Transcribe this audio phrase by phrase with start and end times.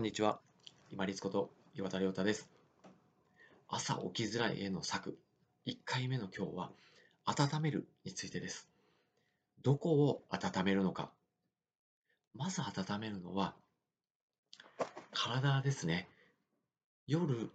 [0.00, 0.40] こんにちは。
[0.90, 2.48] 今立こと岩田亮太です。
[3.68, 5.18] 朝起きづらい絵の策。
[5.66, 6.70] 1回目の今日は、
[7.26, 8.66] 温めるについてです。
[9.60, 11.12] どこを温めるのか。
[12.34, 13.54] まず温めるのは、
[15.12, 16.08] 体ですね。
[17.06, 17.50] 夜、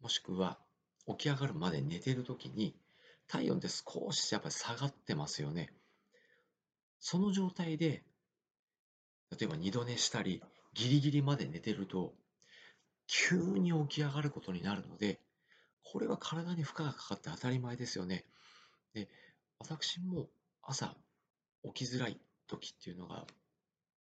[0.00, 0.60] もしくは
[1.08, 2.76] 起き上がるまで寝てるときに、
[3.26, 5.74] 体温って少しやっぱり下がってますよね。
[7.00, 8.04] その状態で、
[9.32, 10.44] 例えば二度寝したり、
[10.74, 12.14] ギリギリまで寝てると、
[13.06, 15.20] 急に起き上がることになるので、
[15.84, 18.24] これは体に負荷がかかって当たり前ですよね。
[18.94, 19.08] で、
[19.58, 20.28] 私も
[20.62, 20.96] 朝
[21.64, 23.26] 起きづらい時っていうのが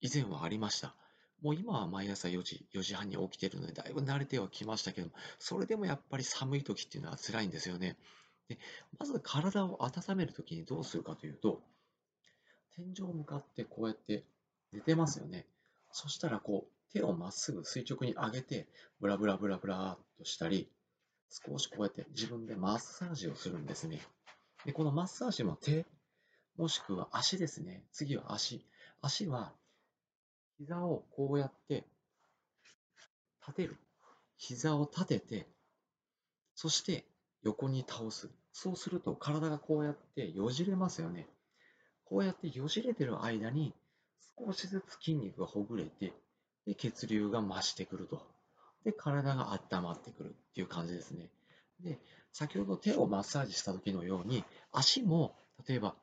[0.02, 0.96] 以前はありました。
[1.42, 7.98] もう今は毎朝4時、4時半に起きてるので、だいぶ慣れてはきましたけども、それでもやっぱり寒い時っていうのは辛いんですよね。
[8.50, 8.58] で
[8.98, 11.62] まず体を温める時にどうするかというと、
[12.76, 14.26] 天井向かってこうやって
[14.72, 15.46] 寝てますよね。
[16.00, 18.68] そしたらこう、手をまっすぐ垂直に上げて、
[19.00, 20.70] ブラブラブラブラっとしたり、
[21.28, 24.00] 少しこうやって自分でマッサージをするんですね。
[24.64, 25.88] で、このマッサージも手、
[26.56, 27.84] もしくは足ですね。
[27.92, 28.64] 次は足。
[29.02, 29.56] 足は、
[30.60, 31.88] 膝をこうやって
[33.42, 33.76] 立てる。
[34.36, 35.48] 膝を立てて、
[36.54, 37.06] そして
[37.42, 38.30] 横に倒す。
[38.54, 41.28] そうすると体がこうやってよじれますよね。
[42.06, 43.74] こうやってよじれてる間に
[44.40, 46.14] 少しずつ筋肉がほぐれて、
[46.66, 48.22] で血流が増してくると。
[48.84, 51.30] で、体が温まってくるっていう感じですね。
[51.82, 52.00] で、
[52.32, 55.36] 先ほど手をマッサージした時のように、足も、
[55.68, 55.96] 例えば、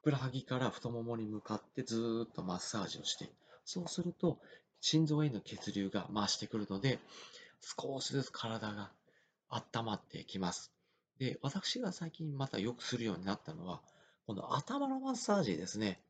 [0.00, 3.30] ふくらはぎから太ももに向かってずっとマッサージをして、
[3.64, 4.38] そうすると、
[4.80, 7.00] 心臓への血流が増してくるので、
[7.60, 8.90] 少しずつ体が
[9.48, 10.72] 温まってきます。
[11.18, 13.82] で、私が最近またよくするようになったのは、
[14.26, 16.00] この頭のマッサージですね。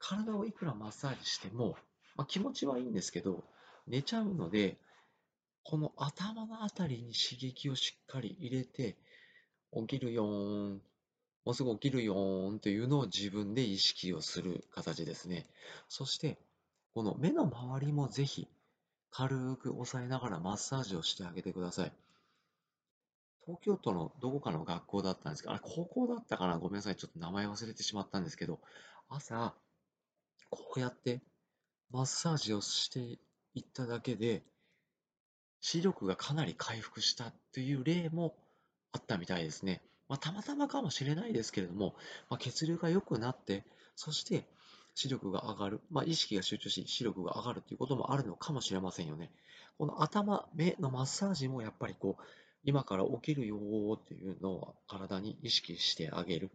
[0.00, 1.76] 体をいくらマッサージしても、
[2.16, 3.44] まあ、気持ちはいいんですけど、
[3.86, 4.76] 寝ちゃうので、
[5.62, 8.96] この頭のあたりに刺激をしっかり入れて、
[9.72, 10.82] 起きるよーん、
[11.44, 15.46] もうすぐ起きるよーんというのを自分で意識をする形ですね。
[15.88, 16.38] そして、
[16.94, 18.48] この目の周りもぜひ
[19.10, 21.92] 軽く押さえながらマッサージをしてあげてください。
[23.46, 26.58] 東京都のどこかの学校だったんですけど、あれ高校だったかな？
[26.58, 26.96] ごめんなさい。
[26.96, 28.60] ちょっと名前忘れてしまったんですけど、
[29.08, 29.54] 朝、
[30.50, 31.20] こうやって
[31.90, 33.18] マッサージをして
[33.54, 34.42] いっただけで、
[35.60, 38.34] 視力がかなり回復したという例も
[38.92, 39.82] あったみたいですね。
[40.08, 41.94] まあ、たまたまかもしれないですけれども、
[42.28, 44.44] まあ、血流が良くなって、そして
[44.94, 49.30] 視力が上がる、まあ、意識が集中し視力が上がるということもあるのかもしれませんよね。
[49.78, 52.22] この頭、目のマッサージもやっぱりこう、
[52.64, 53.56] 今から起きるよ
[53.94, 56.50] っていうのを体に意識してあげる。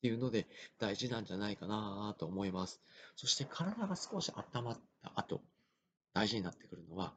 [0.00, 0.46] っていうので
[0.78, 2.80] 大事なんじゃないかなと思います。
[3.16, 5.42] そして体が少し温まった後、
[6.14, 7.12] 大事になってくるのは、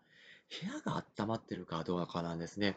[0.62, 2.76] 部屋が温まってるかどうかなんですね。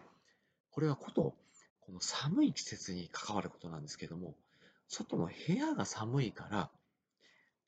[0.70, 1.34] これはこと、
[1.80, 4.36] この寒い季節に関わることなんですけども、
[4.86, 6.70] 外の部屋が寒いから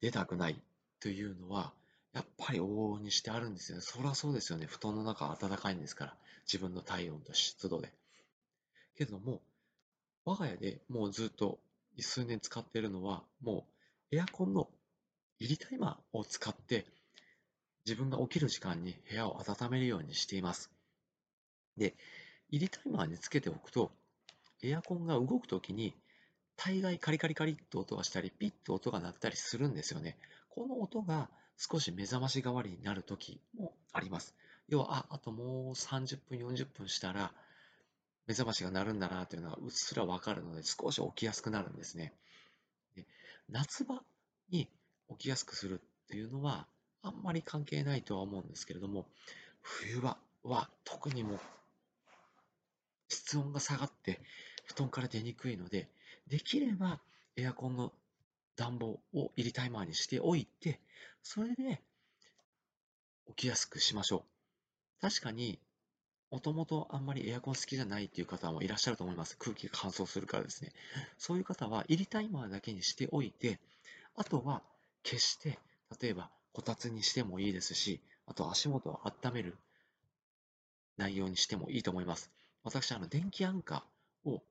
[0.00, 0.62] 出たくない
[1.00, 1.72] というのは、
[2.12, 3.82] やっぱり往々にしてあるんですよね。
[3.82, 4.66] そりゃそうですよね。
[4.66, 6.16] 布団の中暖かいんですから。
[6.46, 7.92] 自分の体温と湿度で。
[8.96, 9.42] けども、
[10.24, 11.58] 我が家でもうずっと
[12.02, 13.66] 数年使っているのは、も
[14.12, 14.68] うエアコンの
[15.38, 16.86] 入りタイマーを使って、
[17.86, 20.70] 自分が起きる時間に部屋を温めるようにしています。
[21.76, 21.94] で、
[22.50, 23.92] 入りタイマーにつけておくと、
[24.62, 25.94] エアコンが動くときに、
[26.56, 30.18] 大概カリカリカリっと音がしたり、ピッと音が鳴ったりするんですよね。
[30.48, 34.34] この音が少し目覚まし代わりになるときもあります。
[34.68, 37.32] 要は、あ、あともう30分、40分したら、
[38.28, 42.12] 目覚ましが鳴るんだなというのがうっすらわかるので少し起きやすくなるんですね。
[42.94, 43.06] で
[43.48, 44.02] 夏場
[44.50, 44.68] に
[45.08, 46.66] 起きやすくするっていうのは
[47.02, 49.06] あんまり関係ないとは思うんですけれども
[49.62, 51.40] 冬場は特にもう
[53.08, 54.20] 室温が下がって
[54.66, 55.88] 布団から出にくいので
[56.26, 57.00] できれば
[57.36, 57.92] エアコンの
[58.56, 60.80] 暖房を入りタイマーにしておいて
[61.22, 61.80] それで
[63.28, 64.24] 起きやすくしましょ
[64.98, 65.58] う確かに
[66.30, 69.36] もともとあんまりエアコン好きじゃないっていう方もいらっしゃると思います。
[69.38, 70.72] 空気が乾燥するからですね。
[71.16, 73.60] そういう方は、入りタイマーだけにしておいて、
[74.14, 74.62] あとは
[75.04, 75.58] 消して、
[76.00, 79.56] 例えばこたつにしてもいいですし、あと足元を温める
[80.98, 82.30] 内容にしてもいいと思います。
[82.62, 84.42] 私、あの、電気アンカーを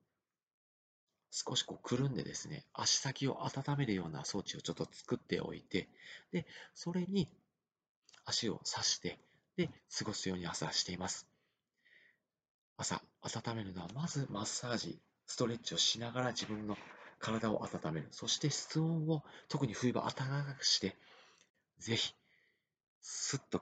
[1.30, 5.88] 少しこうくるんでですね、足先を温めるような装置をちょっと作っておいて、
[6.32, 6.44] で、
[6.74, 7.28] それに
[8.24, 9.20] 足を刺して、
[9.56, 11.37] で、過ごすように朝しています。
[12.78, 16.76] 朝、温めるのは、まずマッサージ、ストレッチをしながら自分の
[17.18, 18.08] 体を温める。
[18.12, 20.96] そして室温を、特に冬場暖かくして、
[21.80, 22.14] ぜひ、
[23.00, 23.56] スッと